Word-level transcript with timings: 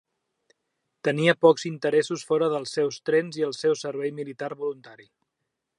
Tenia 1.07 1.35
pocs 1.47 1.65
interessos 1.71 2.23
fora 2.31 2.49
dels 2.55 2.73
seus 2.79 2.99
trens 3.11 3.39
i 3.43 3.47
el 3.49 3.55
seu 3.61 3.79
servei 3.83 4.15
militar 4.23 4.53
voluntari. 4.65 5.11